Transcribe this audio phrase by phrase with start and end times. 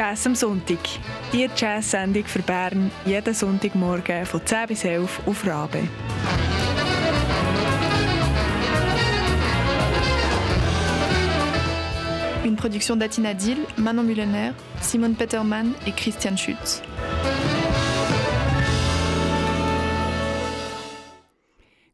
[0.00, 0.78] Jazz am Sonntag.
[1.30, 5.86] Die Jazz-Sendung für Bern jeden Sonntagmorgen von 10 bis 11 auf Rabe.
[12.46, 16.80] Une production d'Atina Dill, Manon Mullener, Simone Peterman et Christian Schütz.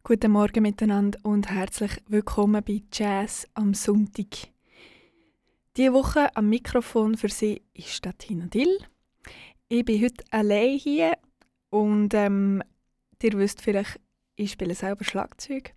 [0.05, 4.56] Guten Morgen miteinander und herzlich willkommen bei Jazz am Sonntag.
[5.77, 8.79] Diese Woche am Mikrofon für Sie ist Tina Dill.
[9.69, 11.19] Ich bin heute allein hier
[11.69, 12.63] und ähm,
[13.23, 14.01] ihr wisst vielleicht,
[14.37, 15.75] ich spiele selber Schlagzeug.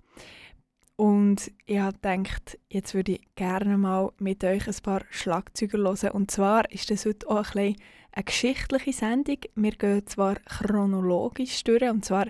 [0.95, 6.11] Und ich habe gedacht, jetzt würde ich gerne mal mit euch ein paar Schlagzeuger hören.
[6.11, 7.75] Und zwar ist das heute auch ein
[8.13, 9.39] eine geschichtliche Sendung.
[9.55, 12.27] Wir gehen zwar chronologisch durch, und zwar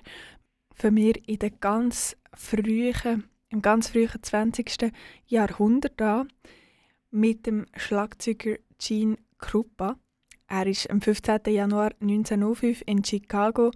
[0.73, 4.91] für mich in den ganz frühen, im ganz frühen 20.
[5.27, 6.29] Jahrhundert an
[7.11, 9.97] mit dem Schlagzeuger Gene Krupa.
[10.47, 11.41] Er ist am 15.
[11.47, 13.71] Januar 1905 in Chicago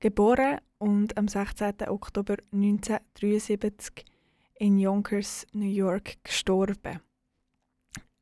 [0.00, 1.88] geboren und am 16.
[1.88, 4.04] Oktober 1973
[4.54, 7.00] in Yonkers, New York, gestorben.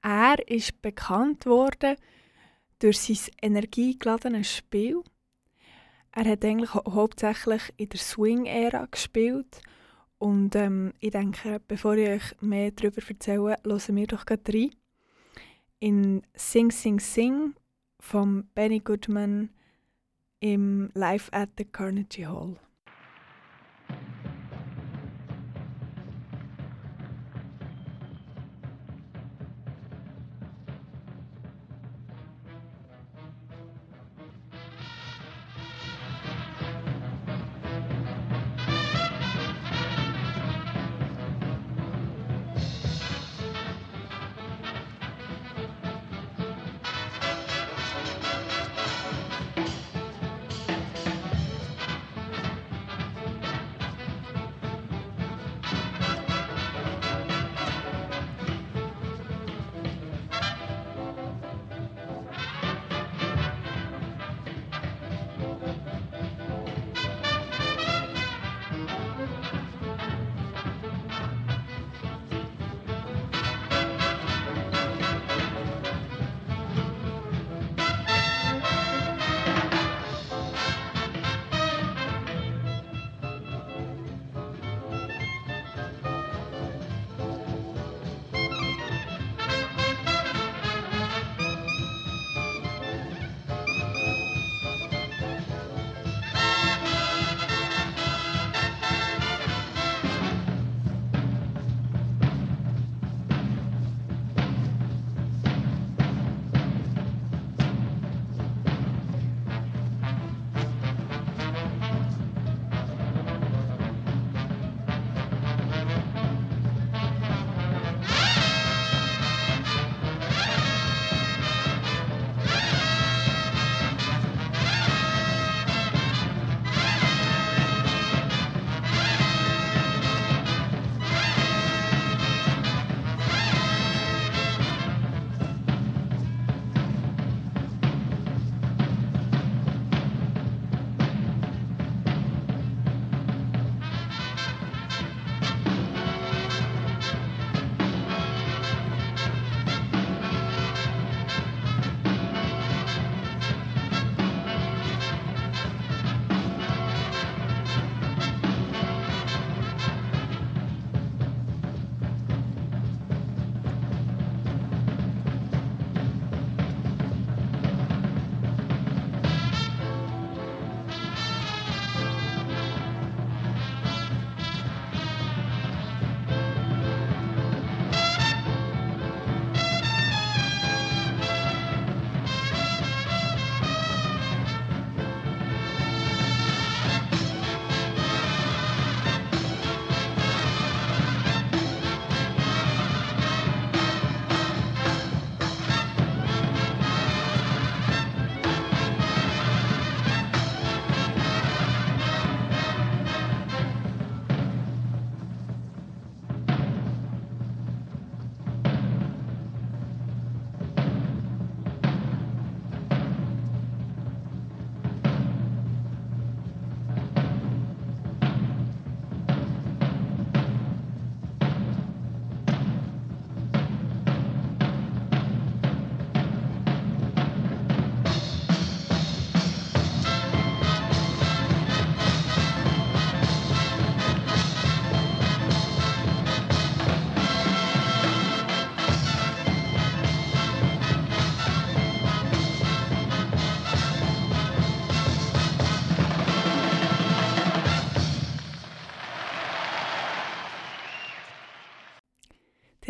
[0.02, 1.97] Er ist bekannt worden
[2.78, 5.02] durch sein energiegeladenes Spiel.
[6.12, 9.60] Er hat eigentlich hauptsächlich in der Swing-Ära gespielt
[10.20, 14.70] und ähm, ich denke, bevor ich euch mehr darüber erzähle, hören wir doch gerade rein.
[15.78, 17.54] In Sing Sing Sing
[17.98, 19.48] von Benny Goodman
[20.41, 22.58] im Live at the Carnegie Hall.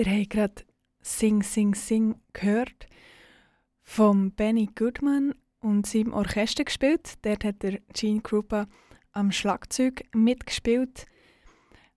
[0.00, 0.62] Ihr habt gerade
[1.02, 2.86] Sing, Sing, Sing gehört
[3.82, 7.18] vom Benny Goodman und seinem Orchester gespielt.
[7.20, 8.66] Dort hat der Gene Krupa
[9.12, 11.04] am Schlagzeug mitgespielt.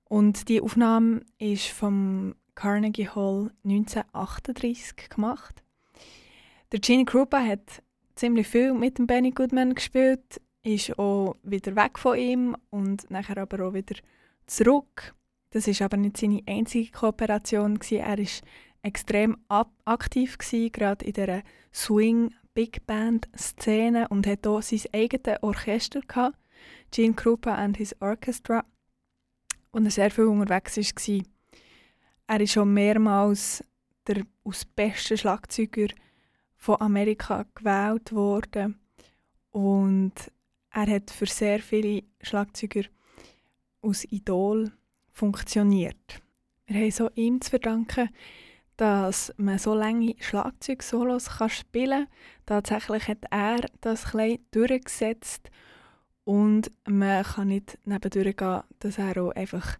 [0.03, 5.63] Und die Aufnahme ist vom Carnegie Hall 1938 gemacht.
[6.73, 7.81] Der Gene Krupa hat
[8.15, 13.37] ziemlich viel mit dem Benny Goodman gespielt, ist auch wieder weg von ihm und nachher
[13.37, 13.95] aber auch wieder
[14.45, 15.15] zurück.
[15.53, 17.79] Das ist aber nicht seine einzige Kooperation.
[17.91, 18.25] Er war
[18.81, 19.37] extrem
[19.85, 26.01] aktiv, gewesen, gerade in der Swing Big Band Szene und hat auch sein eigenes Orchester
[26.01, 26.39] gehabt,
[26.89, 28.65] Gene Krupa and his Orchestra,
[29.69, 31.21] und er sehr viel unterwegs war.
[32.25, 33.63] Er ist schon mehrmals
[34.07, 35.93] der aus besten Schlagzeuger
[36.55, 38.79] von Amerika gewählt worden
[39.51, 40.13] und
[40.71, 42.85] er hat für sehr viele Schlagzeuger
[43.81, 44.71] aus Idol
[45.13, 46.21] funktioniert.
[46.65, 48.09] Wir haben so ihm zu verdanken,
[48.77, 52.07] dass man so lange Schlagzeug-Solos spielen kann.
[52.45, 55.49] Tatsächlich hat er das ein durchgesetzt
[56.25, 59.77] und man kann nicht nebendurch gehen, dass er auch einfach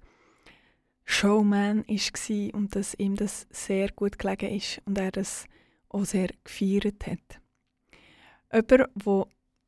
[1.06, 5.46] Showman war und dass ihm das sehr gut gelegen ist und er das
[5.90, 7.42] auch sehr gefeiert hat.
[8.54, 9.28] Jemand, der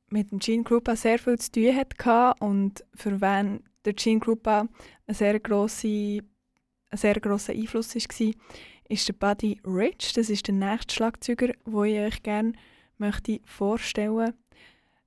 [0.10, 4.68] mit dem Gene Krupa sehr viel zu tun hatte und für wen der Gene Krupa
[5.08, 8.34] ein sehr grosser, ein sehr grosser Einfluss war,
[8.90, 10.14] ist der Buddy Rich.
[10.14, 12.54] Das ist der nächste Schlagzeuger, den ich euch gerne
[12.98, 14.34] möchte vorstellen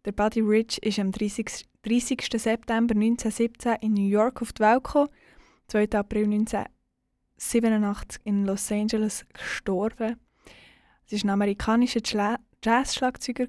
[0.04, 1.66] Der Buddy Rich ist am 30.
[1.82, 2.28] 30.
[2.34, 5.08] September 1917 in New York auf die Welt gekommen,
[5.68, 5.90] 2.
[5.92, 10.16] April 1987 in Los Angeles gestorben.
[11.06, 12.00] Es war ein amerikanischer
[12.62, 13.46] Jazz-Schlagzeuger,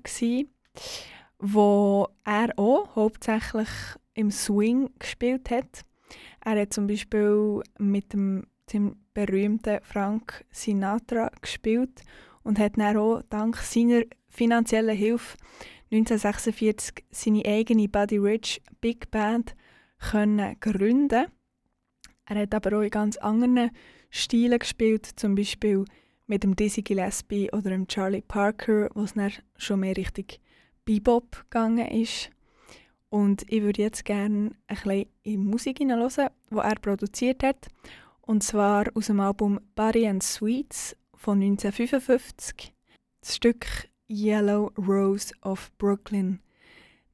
[1.39, 3.69] wo er auch hauptsächlich
[4.19, 5.85] im Swing gespielt hat.
[6.43, 12.01] Er hat zum Beispiel mit dem, dem berühmten Frank Sinatra gespielt
[12.43, 15.37] und hat dann auch dank seiner finanziellen Hilfe
[15.91, 19.55] 1946 seine eigene Buddy Rich Big Band
[19.97, 21.27] können gründen.
[22.25, 23.71] Er hat aber auch in ganz anderen
[24.11, 25.85] Stilen gespielt, zum Beispiel
[26.27, 30.41] mit dem Dizzy Gillespie oder dem Charlie Parker, wo es dann schon mehr richtig
[30.85, 32.29] Bebop gegangen ist.
[33.09, 37.67] Und ich würde jetzt gerne ein bisschen in Musik hineinhören, die er produziert hat.
[38.21, 42.73] Und zwar aus dem Album Buddy and Sweets von 1955.
[43.21, 43.65] Das Stück
[44.09, 46.39] Yellow Rose of Brooklyn.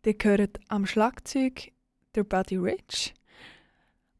[0.05, 1.71] Die gehört am Schlagzeug
[2.13, 3.13] der Buddy Rich,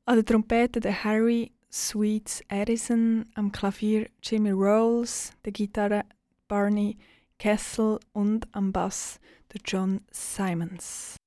[0.05, 6.03] an der Trompete der Harry Sweets Edison, am Klavier Jimmy Rolls, der Gitarre
[6.47, 6.97] Barney
[7.37, 9.19] Kessel und am Bass
[9.53, 11.17] der John Simons.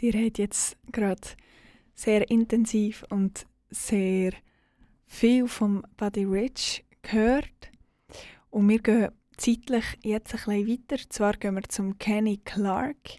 [0.00, 1.20] Ihr habt jetzt gerade
[1.94, 4.32] sehr intensiv und sehr
[5.06, 7.70] viel vom Buddy Rich gehört.
[8.50, 11.02] Und wir gehen zeitlich jetzt ein bisschen weiter.
[11.08, 13.18] Zwar gehen wir zum Kenny Clark.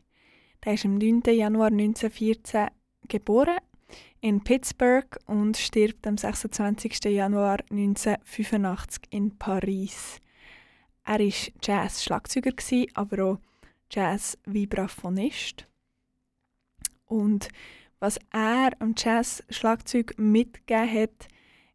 [0.63, 1.24] Der ist am 9.
[1.27, 2.67] Januar 1914
[3.07, 3.57] geboren
[4.21, 7.05] in Pittsburgh und stirbt am 26.
[7.05, 10.19] Januar 1985 in Paris.
[11.05, 11.33] Er war
[11.63, 12.53] Jazz-Schlagzeuger,
[12.93, 13.39] aber auch
[13.89, 15.65] Jazz-Vibraphonist.
[17.10, 17.50] Und
[18.00, 21.28] was er am Jazz-Schlagzeug mitgegeben hat,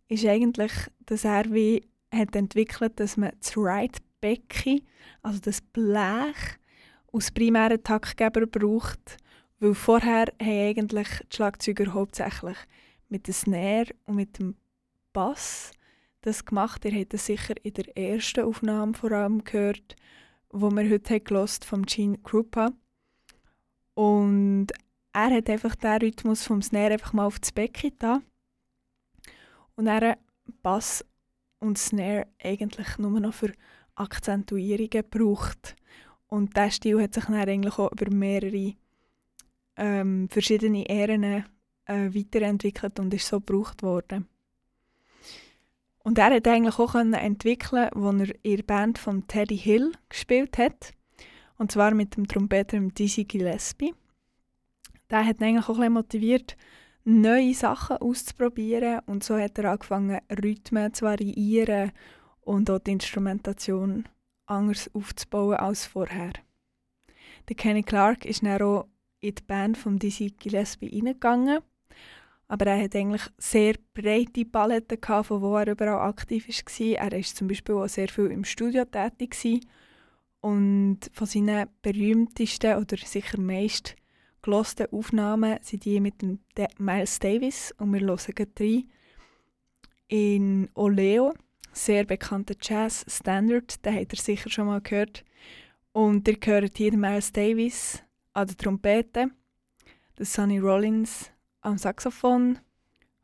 [0.08, 4.80] ist eigentlich, dass er wie hat entwickelt, dass man das Right Becken,
[5.22, 6.58] also das Blech,
[7.12, 9.18] als primären Taktgeber braucht,
[9.58, 12.56] weil vorher haben eigentlich die Schlagzeuger hauptsächlich
[13.08, 14.56] mit der Snare und mit dem
[15.12, 15.72] Bass
[16.22, 16.84] das gemacht.
[16.84, 19.96] Ihr habt das sicher in der ersten Aufnahme vor allem gehört,
[20.50, 22.72] wo wir heute gelost vom Gene Krupa.
[23.94, 24.68] Und
[25.14, 28.20] er hat einfach den Rhythmus vom Snare einfach mal auf das Becken da
[29.76, 30.18] und er
[30.62, 31.04] Bass
[31.60, 33.52] und Snare eigentlich nur noch für
[33.94, 35.76] Akzentuierungen gebraucht.
[36.26, 38.74] Und dieser Stil hat sich dann eigentlich auch über mehrere
[39.76, 41.44] ähm, verschiedene Ehren äh,
[41.86, 44.26] weiterentwickelt und ist so gebraucht worden.
[46.02, 50.58] Und er hat eigentlich auch entwickeln, als er in der Band von Teddy Hill gespielt
[50.58, 50.92] hat.
[51.56, 53.94] Und zwar mit dem Trompeter Dizzy Gillespie
[55.14, 56.56] der hat ihn eigentlich auch ein motiviert,
[57.04, 59.00] neue Sachen auszuprobieren.
[59.06, 61.92] Und so hat er angefangen, Rhythmen zu variieren
[62.40, 64.08] und auch die Instrumentation
[64.46, 66.32] anders aufzubauen als vorher.
[67.48, 68.88] Der Kenny Clark ist dann auch
[69.20, 71.60] in die Band von Dizzy Gillespie reingegangen.
[72.48, 76.86] Aber er hat eigentlich sehr breite Paletten, gehabt, von wo er überall aktiv war.
[76.86, 79.30] Er war zum Beispiel auch sehr viel im Studio tätig.
[79.30, 79.60] Gewesen.
[80.40, 83.96] Und von seinen berühmtesten oder sicher meist
[84.44, 86.38] gelosten Aufnahmen sind die mit dem
[86.78, 88.18] Miles Davis und wir hören
[88.60, 88.90] rein
[90.08, 91.32] in Oleo,
[91.72, 95.24] sehr bekannter Jazz-Standard, den habt ihr sicher schon mal gehört.
[95.92, 98.02] Und ihr hört hier Miles Davis
[98.34, 99.30] an der Trompete,
[100.18, 101.30] den Sonny Rollins
[101.62, 102.58] am Saxophon,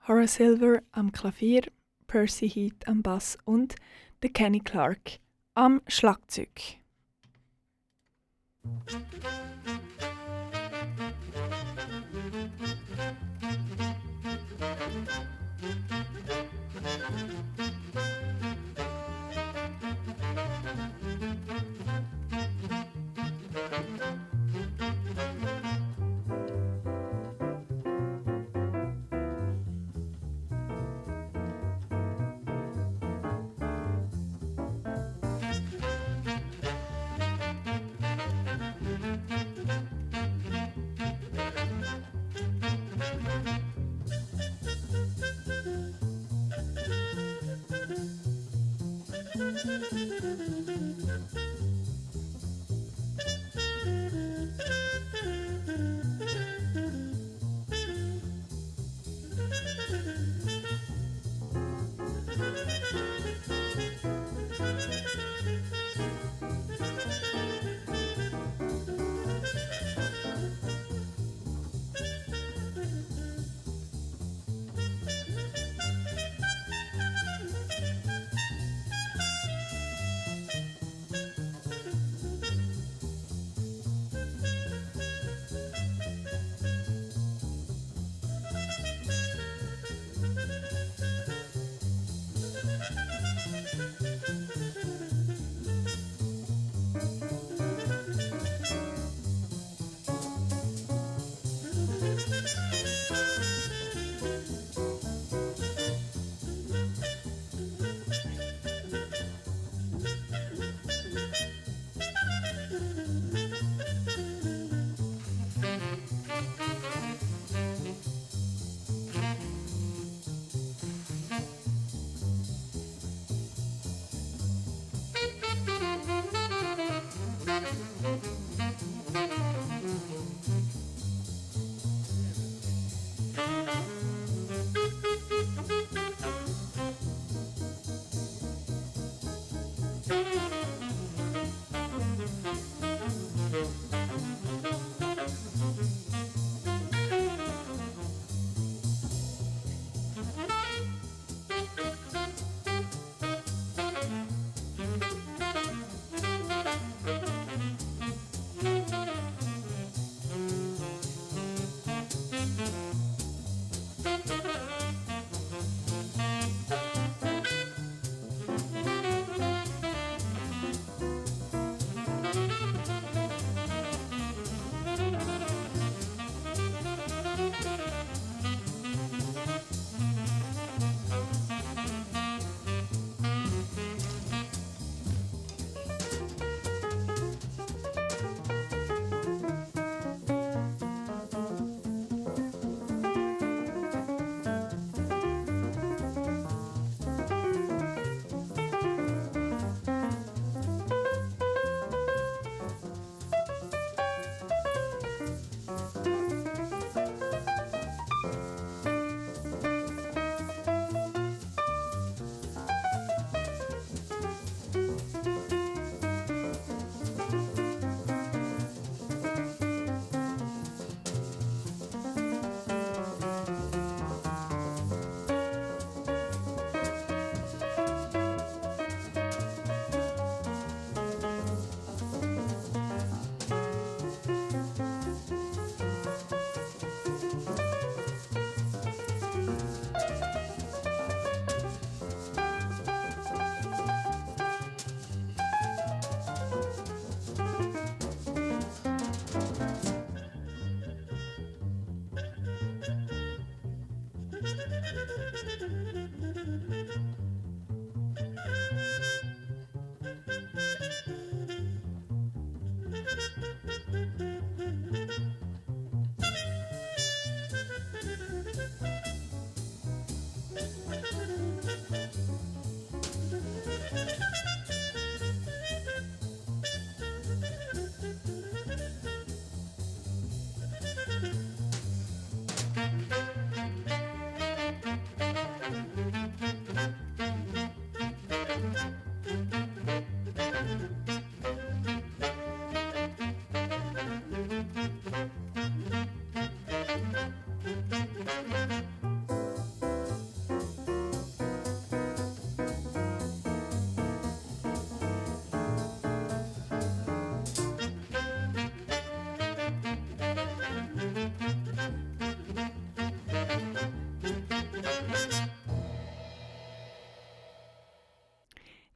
[0.08, 1.62] Horace Silver am Klavier,
[2.06, 3.74] Percy Heath am Bass und
[4.22, 5.18] der Kenny Clark
[5.54, 6.78] am Schlagzeug.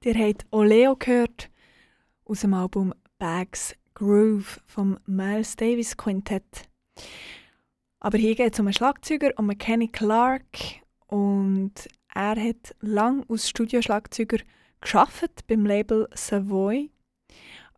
[0.05, 1.51] Ihr habt Oleo gehört
[2.27, 6.69] aus dem Album Bags Groove vom Miles Davis Quintett.
[8.01, 10.45] Aber hier geht es um einen Schlagzeuger, um Kenny Clark.
[11.07, 14.41] Und er hat lang als Studioschlagzeuger
[14.83, 16.91] geschafft beim Label Savoy.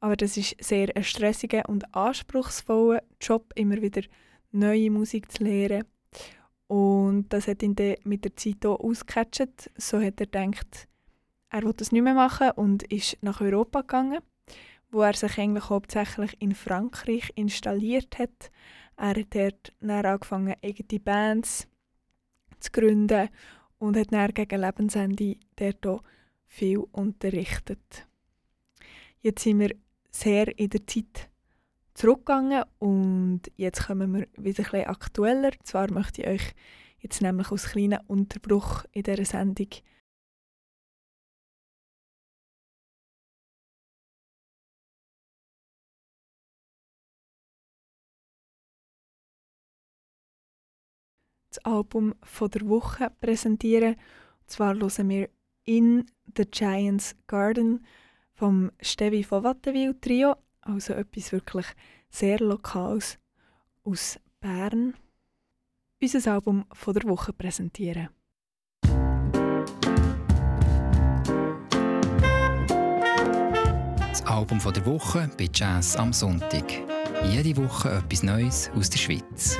[0.00, 4.02] Aber das ist sehr ein stressiger und anspruchsvoller Job, immer wieder
[4.50, 5.84] neue Musik zu lernen.
[6.66, 9.70] Und das hat ihn dann mit der Zeit auch ausgecatcht.
[9.76, 10.88] So hat er gedacht,
[11.50, 14.20] er will das nicht mehr machen und ist nach Europa gegangen,
[14.90, 18.50] wo er sich eigentlich hauptsächlich in Frankreich installiert hat.
[18.96, 21.68] Er hat dort dann angefangen, eigene Bands
[22.60, 23.28] zu gründen
[23.78, 26.02] und hat dann gegen Lebensende dort auch
[26.46, 28.06] viel unterrichtet.
[29.20, 29.74] Jetzt sind wir
[30.10, 31.28] sehr in der Zeit
[31.94, 35.50] zurückgegangen und jetzt kommen wir wieder ein bisschen aktueller.
[35.64, 36.54] Zwar möchte ich euch
[36.98, 39.68] jetzt nämlich aus kleinen Unterbruch in dieser Sendung
[51.56, 53.94] das Album von der Woche präsentieren.
[53.94, 55.28] Und zwar hören wir
[55.64, 57.84] In the Giant's Garden
[58.34, 61.66] vom Stevi von Wattenwil Trio, also etwas wirklich
[62.10, 63.18] sehr Lokales
[63.84, 64.94] aus Bern.
[66.00, 68.08] Unser Album von der Woche präsentieren.
[74.10, 76.64] Das Album von der Woche bei Jazz am Sonntag.
[77.24, 79.58] Jede Woche etwas Neues aus der Schweiz.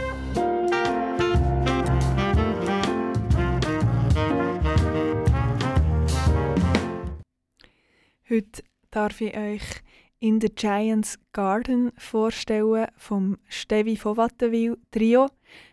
[8.29, 9.63] Heute darf ich euch
[10.19, 15.29] in the Giants Garden vorstellen vom Stevi von Wattenwil Trio.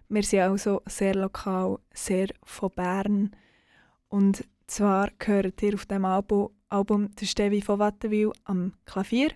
[0.08, 3.36] Wir sind also sehr lokal, sehr von Bern.
[4.08, 9.32] Und zwar gehört ihr auf dem Album, Album der Stevi von Wattenwil am Klavier,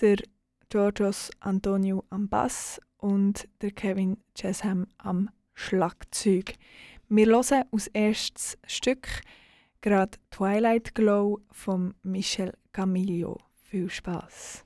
[0.00, 0.18] der
[0.68, 6.54] Georgios Antonio am Bass und der Kevin Chesham am Schlagzeug.
[7.08, 9.08] Wir hören als erstes Stück
[9.80, 13.38] gerade Twilight Glow von Michel Camillo.
[13.62, 14.65] Viel Spaß!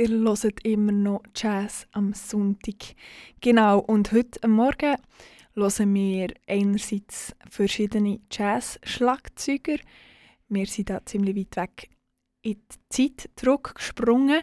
[0.00, 2.94] Ihr hört immer noch Jazz am Sonntag.
[3.42, 4.96] Genau, und heute Morgen
[5.52, 9.76] hören wir einerseits verschiedene Jazz-Schlagzeuger.
[10.48, 11.90] Wir sind da ziemlich weit weg
[12.40, 14.40] in die Zeit zurückgesprungen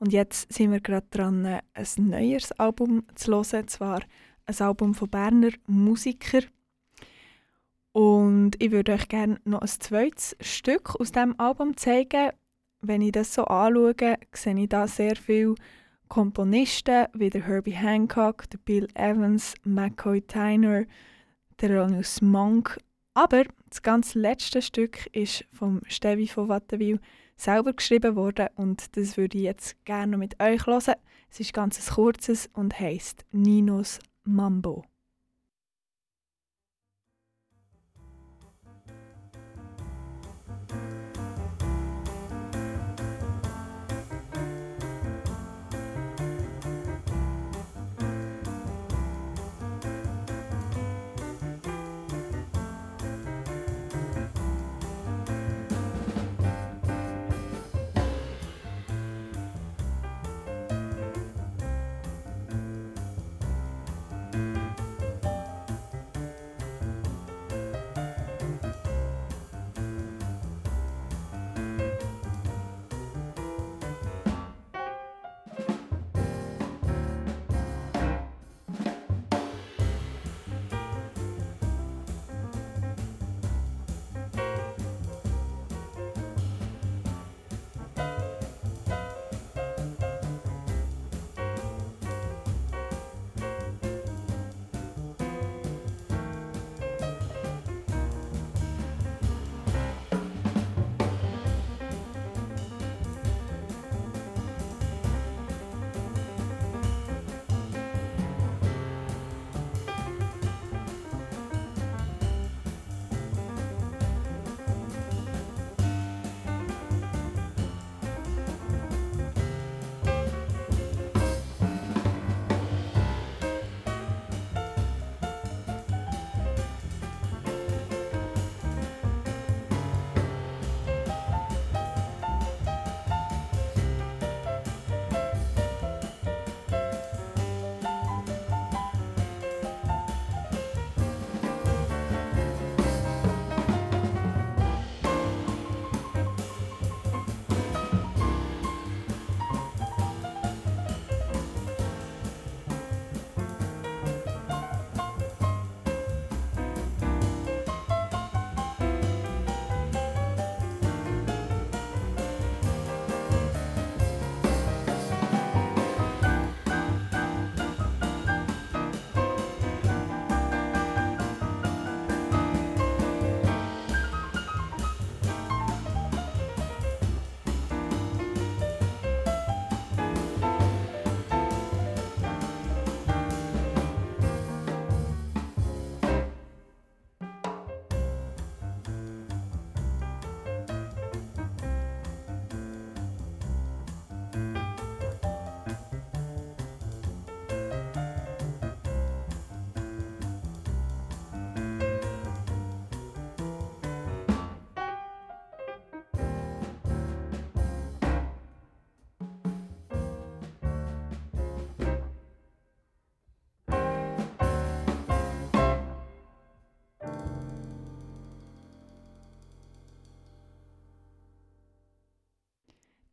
[0.00, 1.62] und jetzt sind wir gerade dran, ein
[1.98, 4.00] neues Album zu hören, zwar
[4.46, 6.46] ein Album von Berner Musikern.
[7.92, 12.32] Und ich würde euch gerne noch ein zweites Stück aus diesem Album zeigen,
[12.80, 13.94] wenn ich das so anschaue,
[14.32, 15.54] sehe ich da sehr viele
[16.08, 20.84] Komponisten wie der Herbie Hancock, der Bill Evans, McCoy Tyner,
[21.60, 22.78] der Monk.
[23.14, 27.00] Aber das ganz letzte Stück ist vom Stevi von Wattenwil
[27.36, 30.94] selber geschrieben worden und das würde ich jetzt gerne mit euch hören.
[31.30, 34.84] Es ist ganz ein kurzes und heißt Ninos Mambo.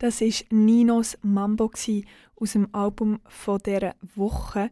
[0.04, 1.72] Das ist Ninos Mambo
[2.36, 4.70] aus dem Album von dieser Woche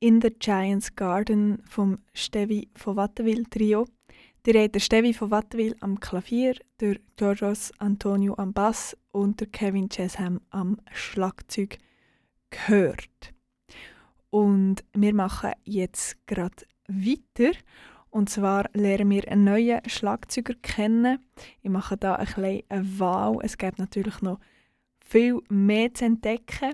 [0.00, 3.86] In the Giant's Garden vom Stevi von Watteville Trio.
[4.44, 9.46] Der hat der Stevi von Watteville am Klavier, der Georgios Antonio am Bass und der
[9.46, 11.78] Kevin Chesham am Schlagzeug
[12.50, 13.32] gehört.
[14.30, 17.56] Und wir machen jetzt gerade weiter
[18.16, 21.18] und zwar lernen wir einen neuen Schlagzeuger kennen.
[21.60, 23.36] Ich mache da ein bisschen eine Wahl.
[23.42, 24.40] Es gibt natürlich noch
[25.04, 26.72] viel mehr zu entdecken.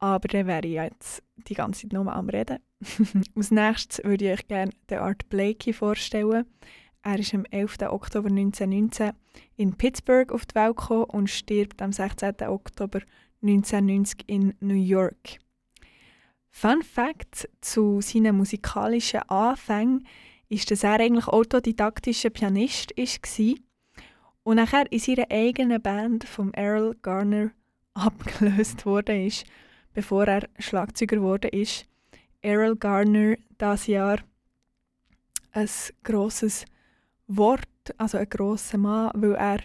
[0.00, 2.58] Aber dann wäre ich jetzt die ganze Zeit nur am Reden.
[3.36, 6.44] Als nächstes würde ich euch gerne den Art Blakey vorstellen.
[7.02, 7.78] Er ist am 11.
[7.80, 9.12] Oktober 1919
[9.56, 12.34] in Pittsburgh auf die Welt gekommen und stirbt am 16.
[12.48, 13.00] Oktober
[13.40, 15.38] 1990 in New York.
[16.54, 20.06] Fun Fact zu seinen musikalischen Anfängen
[20.48, 23.54] ist, dass er eigentlich autodidaktischer Pianist war
[24.44, 27.50] und nachher in seiner eigenen Band vom Errol Garner
[27.94, 29.30] abgelöst wurde
[29.94, 31.50] bevor er Schlagzeuger wurde.
[32.42, 34.18] Errol Garner das Jahr
[35.52, 35.68] ein
[36.04, 36.66] grosses
[37.26, 39.60] Wort, also ein grosser Mann, weil er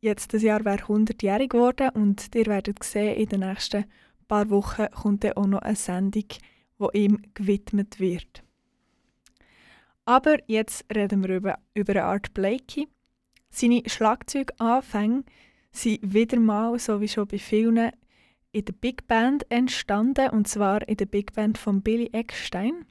[0.00, 3.86] jetzt das Jahr wäre 100-jährig geworden und ihr werdet sehen, in den nächsten
[4.28, 6.24] paar Wochen kommt dann auch noch eine Sendung,
[6.78, 8.42] die ihm gewidmet wird.
[10.04, 12.88] Aber jetzt reden wir über, über Art Blakey.
[13.50, 15.24] Seine Schlagzeuganfänge
[15.72, 17.90] sind wieder mal, so wie schon bei vielen,
[18.52, 22.86] in der Big Band entstanden, und zwar in der Big Band von Billy Eckstein.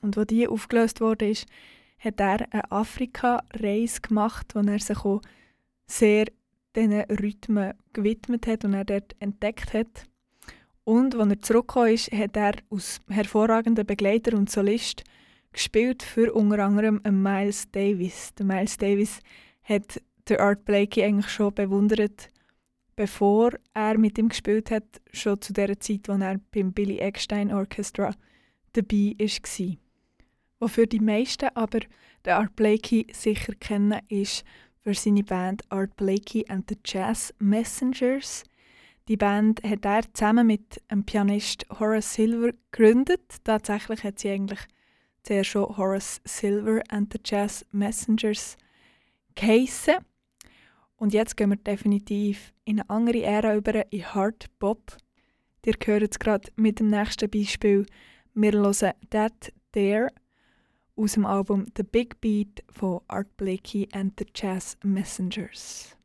[0.00, 1.32] Und wo die aufgelöst wurde,
[1.98, 5.20] hat er eine Afrika-Reise gemacht, wo er sich auch
[5.86, 6.26] sehr
[6.74, 10.04] diesen Rhythmen gewidmet hat und er dort entdeckt hat.
[10.84, 15.04] Und als er zurückgekommen ist, hat er als hervorragender Begleiter und Solist
[15.52, 18.34] gespielt für unter anderem Miles Davis.
[18.34, 19.20] Der Miles Davis
[19.62, 22.30] hat der Art Blakey eigentlich schon bewundert,
[22.96, 27.52] bevor er mit ihm gespielt hat, schon zu der Zeit, als er beim Billy Eckstein
[27.52, 28.14] Orchestra
[28.72, 29.76] dabei war.
[30.60, 31.80] Wofür die meisten aber
[32.24, 34.44] den Art Blakey sicher kennen, ist
[34.82, 38.44] für seine Band Art Blakey and the Jazz Messengers.
[39.08, 43.20] Die Band hat er zusammen mit dem Pianist Horace Silver gegründet.
[43.44, 44.60] Tatsächlich hat sie eigentlich
[45.22, 48.56] zuerst schon Horace Silver and the Jazz Messengers
[49.34, 49.96] geheissen.
[50.96, 54.96] Und jetzt gehen wir definitiv in eine andere Ära über, in Hard Bop.
[55.64, 57.86] Ihr hört es gerade mit dem nächsten Beispiel.
[58.34, 60.08] Wir hören That There
[60.96, 65.96] aus dem Album The Big Beat von Art Blakey and the Jazz Messengers.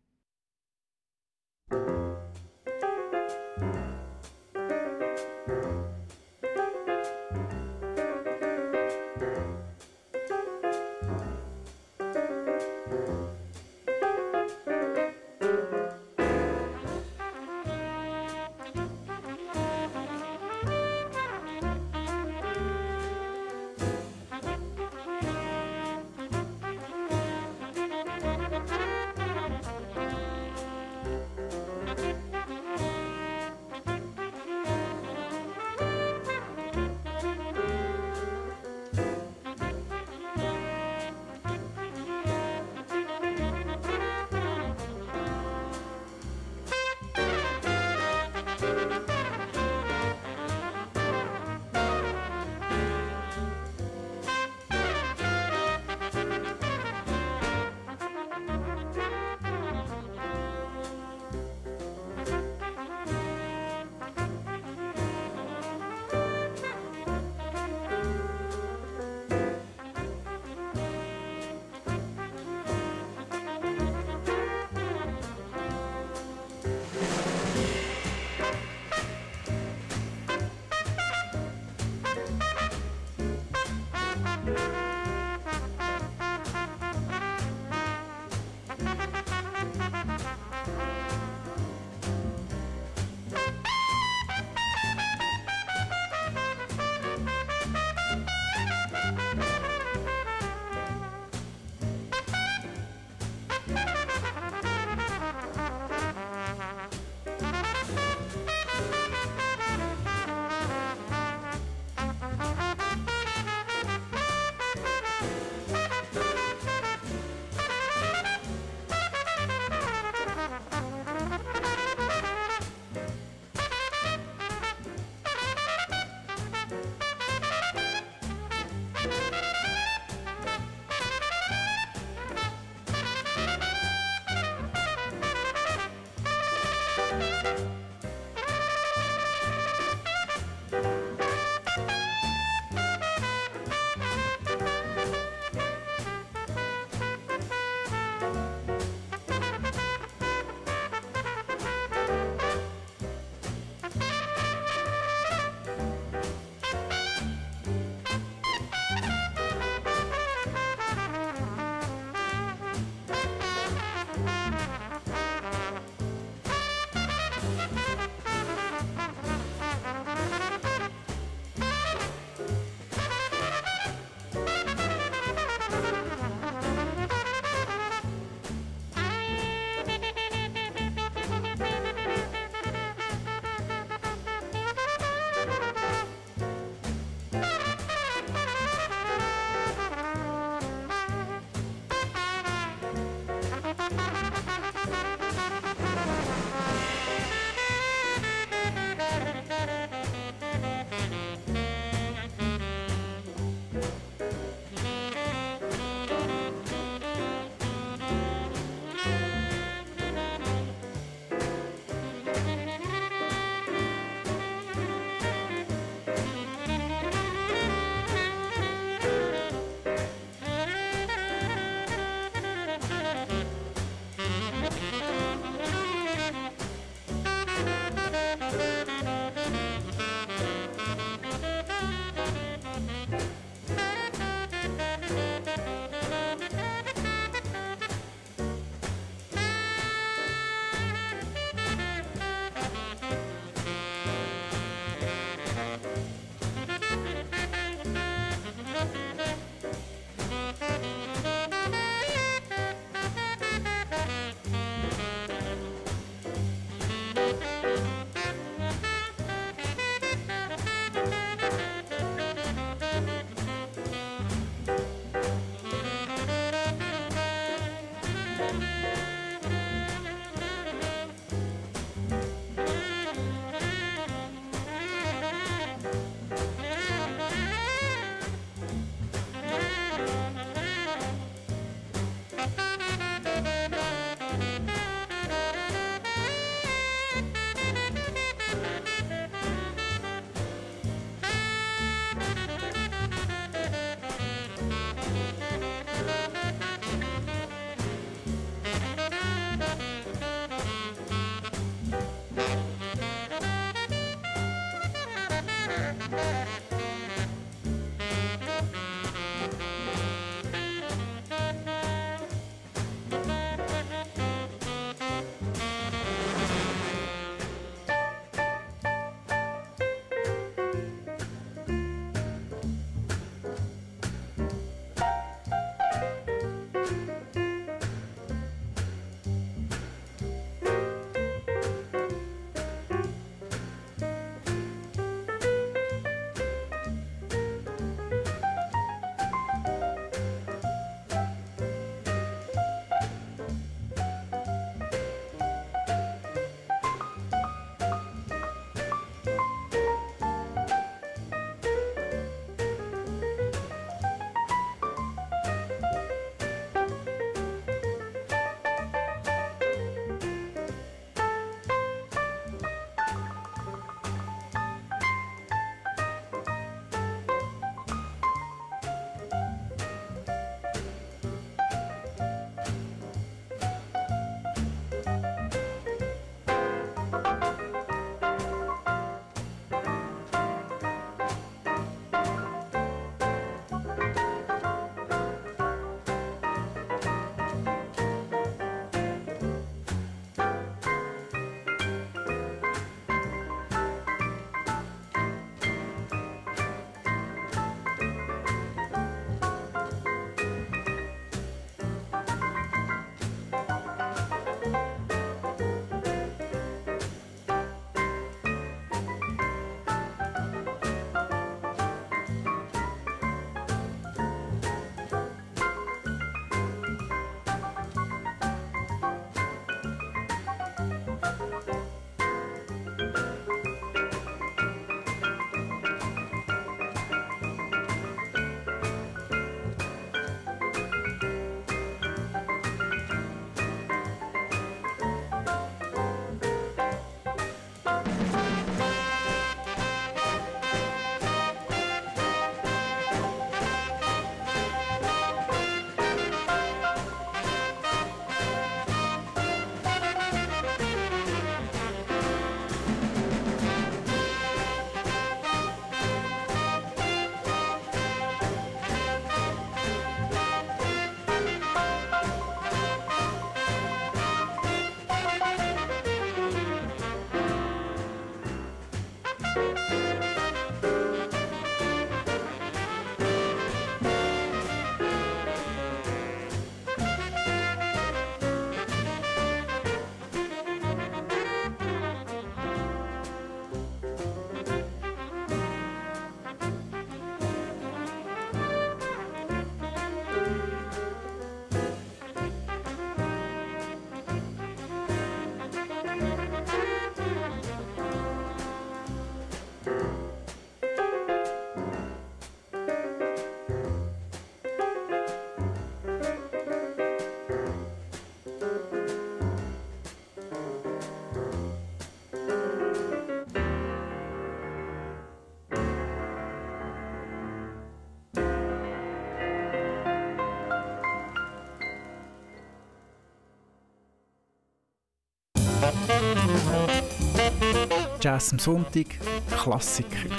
[528.20, 529.06] Jazz am Sonntag,
[529.52, 530.30] Klassiker.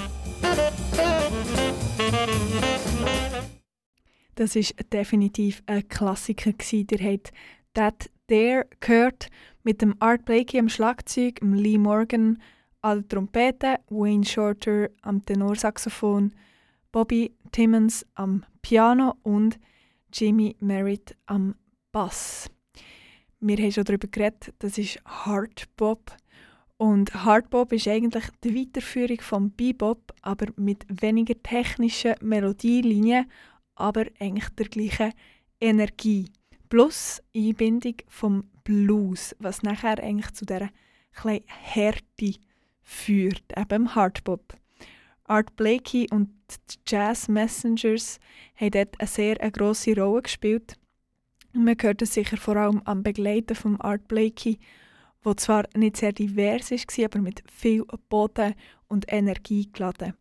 [4.35, 6.87] Das ist definitiv ein Klassiker gewesen.
[6.91, 7.31] Ihr habt
[7.73, 9.27] That There gehört
[9.63, 12.41] mit dem Art Blakey am Schlagzeug, Lee Morgan
[12.81, 16.33] an der Trompete, Wayne Shorter am Tenorsaxophon,
[16.91, 19.57] Bobby Timmons am Piano und
[20.11, 21.55] Jimmy Merritt am
[21.91, 22.49] Bass.
[23.39, 26.11] Wir haben schon darüber geredet, das ist Hardbop.
[26.79, 33.29] Und Hardbop ist eigentlich die Weiterführung vom Bebop, aber mit weniger technischen Melodielinien
[33.75, 35.13] aber eigentlich der gleichen
[35.59, 36.31] Energie.
[36.69, 40.69] Plus Einbindung vom Blues, was nachher eigentlich zu dieser
[41.11, 42.35] kleinen Härte
[42.81, 44.55] führt, eben Hardbop.
[45.25, 48.19] Art Blakey und die Jazz Messengers
[48.55, 50.75] haben dort eine sehr eine grosse Rolle gespielt.
[51.51, 54.59] Man hört es sicher vor allem am Begleiten von Art Blakey,
[55.21, 58.55] wo zwar nicht sehr divers war, aber mit viel Boden
[58.87, 60.13] und Energie geladen.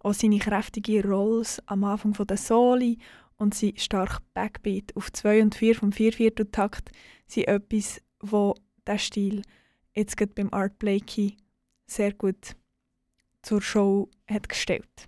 [0.00, 2.98] Auch seine kräftigen Rolls am Anfang der Soli
[3.36, 6.90] und sein stark Backbeat auf 2 und 4 vom 4 4 Takt
[7.26, 8.54] sind etwas, wo
[8.86, 9.42] der Stil
[9.94, 11.36] jetzt gerade beim Art Blakey
[11.86, 12.56] sehr gut
[13.42, 15.06] zur Show hat gestellt.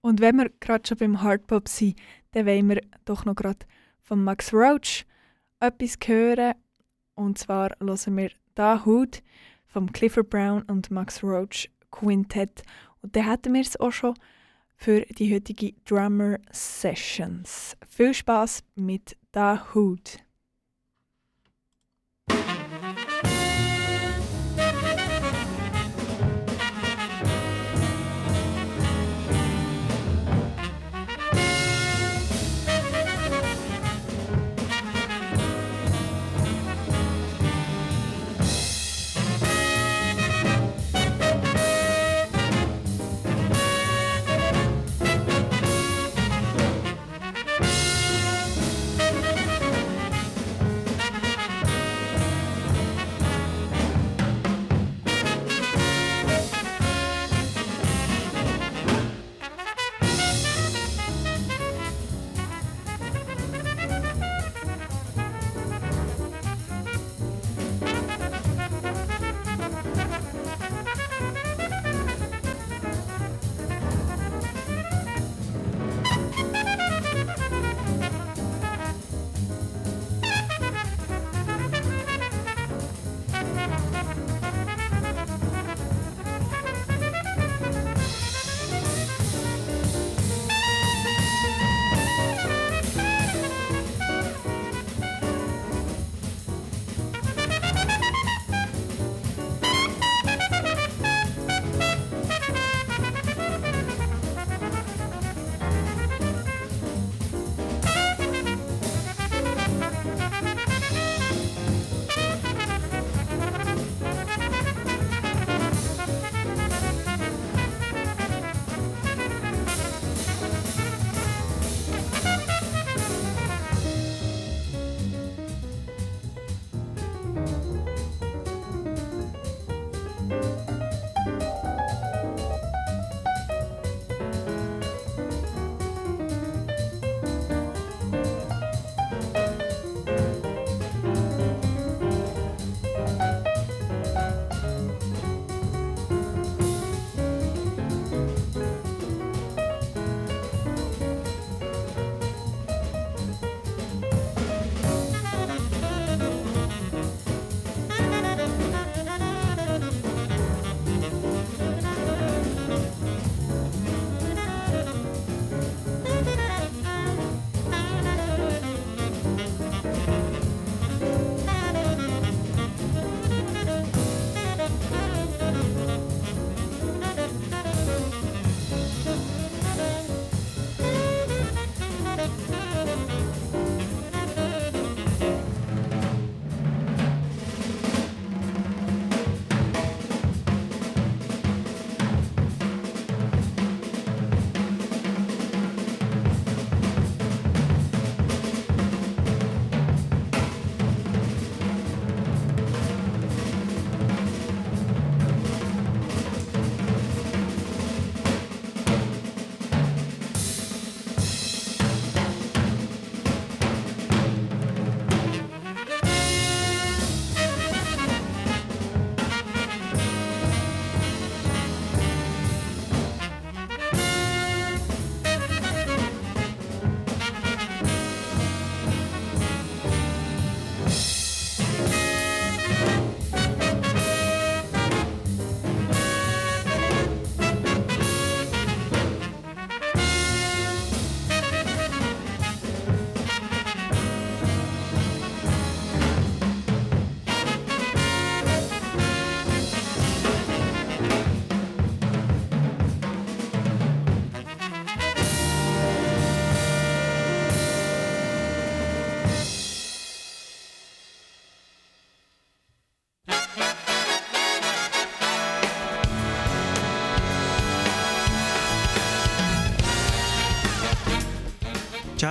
[0.00, 1.98] Und wenn wir gerade schon beim Hardpop sind,
[2.32, 3.66] dann wollen wir doch noch gerade
[4.02, 5.06] von Max Roach
[5.60, 6.54] etwas hören.
[7.14, 9.22] Und zwar hören wir da Hood
[9.66, 12.62] vom Clifford Brown und Max Roach Quintett.
[13.02, 14.14] Und dann hätten wir es auch schon
[14.76, 17.76] für die heutige Drummer Sessions.
[17.88, 20.23] Viel Spaß mit Da Hood.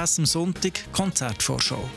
[0.03, 1.89] Am Sonntag Konzertvorschau.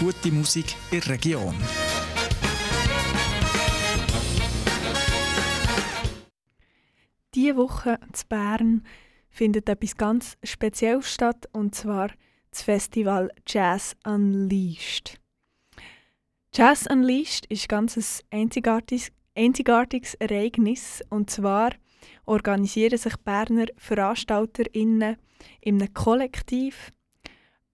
[0.00, 1.54] Gute Musik in der Region.
[7.34, 8.86] Diese Woche in Bern
[9.28, 12.08] findet etwas ganz Spezielles statt, und zwar
[12.52, 15.20] das Festival Jazz Unleashed.
[16.54, 21.70] Jazz Unleashed ist ganz ein einzigartiges, einzigartiges Ereignis, und zwar
[22.26, 25.16] organisieren sich Berner VeranstalterInnen
[25.60, 26.90] in einem Kollektiv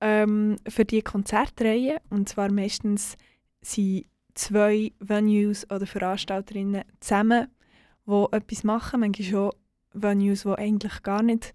[0.00, 3.16] ähm, für die Konzertreihe, und zwar meistens
[3.60, 7.48] sind zwei Venues oder VeranstalterInnen zusammen
[8.06, 9.52] die etwas machen, manchmal schon
[9.92, 11.52] Venues, die eigentlich gar nicht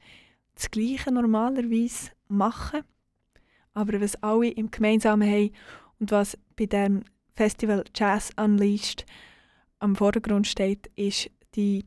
[0.56, 2.84] das Gleiche normalerweise machen.
[3.74, 5.51] Aber was alle im Gemeinsamen haben
[5.99, 7.03] und was bei dem
[7.34, 9.06] Festival Jazz Unleashed
[9.86, 11.86] am Vordergrund steht, ist die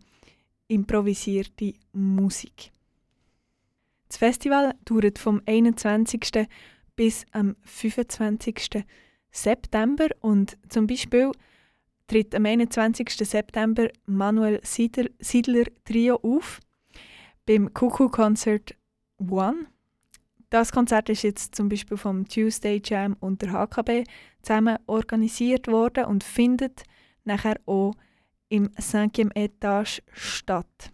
[0.69, 2.71] improvisierte Musik.
[4.09, 6.47] Das Festival dauert vom 21.
[6.97, 8.85] bis am 25.
[9.31, 11.33] September und zum Beispiel
[12.07, 13.11] tritt am 21.
[13.11, 16.61] September Manuel Siedler Trio auf
[17.45, 18.75] beim Kuku Concert
[19.19, 19.67] One.
[20.51, 24.05] Das Konzert ist jetzt zum Beispiel vom Tuesday Jam und der HKB
[24.41, 26.85] zusammen organisiert worden und findet
[27.29, 27.95] nachher auch
[28.49, 29.31] im 5.
[29.35, 30.93] Etage statt.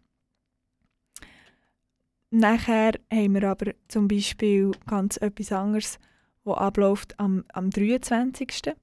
[2.30, 5.99] Nachher haben wir aber zum Beispiel ganz etwas anderes,
[6.45, 8.74] das abläuft am, am 23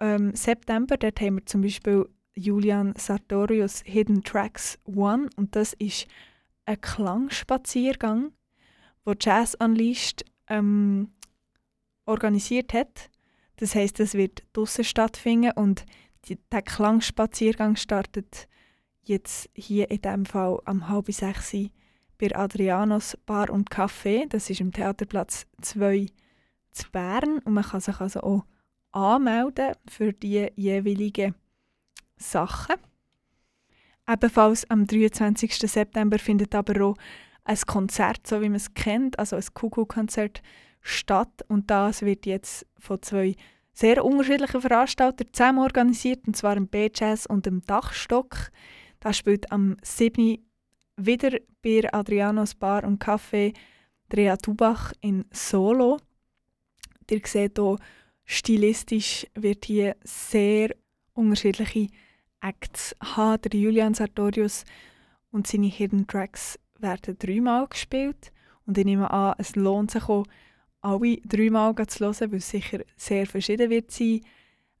[0.00, 6.06] ähm, September, dort haben wir zum Beispiel Julian Sartorius Hidden Tracks One und das ist
[6.66, 8.32] ein Klangspaziergang,
[9.04, 11.12] wo Jazz Unleashed ähm,
[12.04, 13.10] organisiert hat.
[13.56, 15.86] Das heißt, es wird draußen stattfinden und
[16.28, 18.48] der Klangspaziergang startet
[19.04, 21.52] jetzt hier in diesem Fall am halb sechs
[22.18, 24.26] bei Adrianos Bar und Café.
[24.28, 26.06] Das ist im Theaterplatz 2
[26.72, 28.44] zu Bern und man kann sich also auch
[28.92, 31.34] anmelden für die jeweiligen
[32.16, 32.76] Sachen.
[34.08, 35.54] Ebenfalls am 23.
[35.54, 36.96] September findet aber auch
[37.44, 40.42] ein Konzert, so wie man es kennt, also ein Kugelkonzert
[40.80, 41.44] statt.
[41.48, 43.36] Und das wird jetzt von zwei
[43.76, 48.50] sehr unterschiedlichen Veranstaltern zusammen organisiert, und zwar im B-Jazz und im Dachstock.
[49.00, 50.38] Das spielt am 7.
[50.96, 53.54] wieder bei Adrianos Bar und Café
[54.08, 55.98] Drea Tubach in Solo.
[57.10, 57.76] Ihr seht hier
[58.24, 60.74] Stilistisch wird hier sehr
[61.12, 61.88] unterschiedliche
[62.40, 63.42] Acts haben.
[63.42, 64.64] Der Julian Sartorius
[65.30, 68.32] und seine Hidden Tracks werden dreimal gespielt.
[68.64, 70.24] Und ich nehme an, es lohnt sich auch,
[70.86, 74.20] alle dreimal zu hören, weil es sicher sehr verschieden wird sein.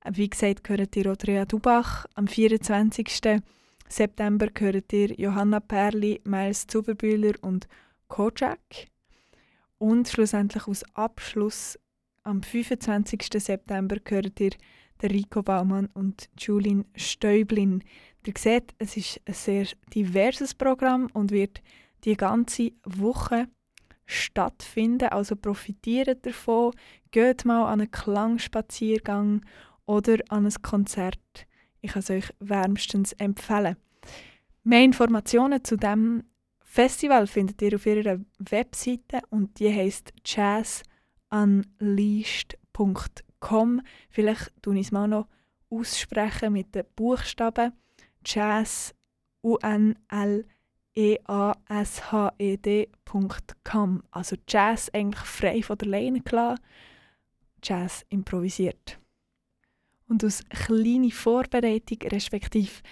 [0.08, 2.06] Wie gesagt, gehört ihr Andrea Dubach.
[2.14, 3.40] Am 24.
[3.88, 7.66] September gehört ihr Johanna Perli, Miles Zuberbühler und
[8.06, 8.86] Kojak.
[9.78, 11.76] Und schlussendlich als Abschluss
[12.22, 13.26] am 25.
[13.38, 14.52] September gehört ihr
[15.02, 17.82] der Rico Baumann und Julien Stäublin.
[18.24, 21.60] Ihr seht, es ist ein sehr diverses Programm und wird
[22.04, 23.48] die ganze Woche
[24.06, 25.08] stattfinden.
[25.08, 26.72] Also profitiert davon,
[27.10, 29.44] geht mal an einen Klangspaziergang
[29.84, 31.18] oder an ein Konzert.
[31.80, 33.76] Ich kann es euch wärmstens empfehlen.
[34.64, 36.24] Mehr Informationen zu dem
[36.64, 40.82] Festival findet ihr auf ihrer Webseite und die heißt Jazz
[41.30, 43.82] unleashed.com.
[44.10, 45.26] Vielleicht tun ich es mal noch
[45.70, 47.72] aussprechen mit den Buchstaben
[48.24, 48.94] Jazz
[49.42, 50.46] u n l
[50.96, 54.02] e a s h e d.com.
[54.10, 56.58] Also Jazz eigentlich frei von der Leine klar,
[57.62, 58.98] Jazz improvisiert.
[60.08, 62.82] Und aus kleiner Vorbereitung, respektive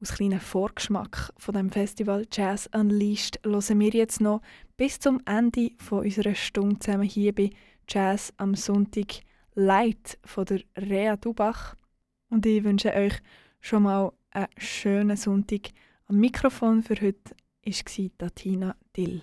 [0.00, 4.40] aus kleinem Vorgeschmack von dem Festival Jazz Unleashed hören wir jetzt noch
[4.76, 7.50] bis zum Ende von unserer Stunde zusammen hier bei
[7.88, 9.22] Jazz am Sonntag
[9.54, 11.74] Light von der Rea Dubach.
[12.30, 13.14] Und ich wünsche euch
[13.60, 15.70] schon mal einen schönen Sonntag.
[16.10, 19.22] Am Mikrofon für heute war Tatina Dill.